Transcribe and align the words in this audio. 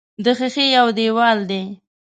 د 0.23 0.25
ښیښې 0.37 0.65
یو 0.77 0.87
دېوال 0.97 1.39
دی. 1.49 1.63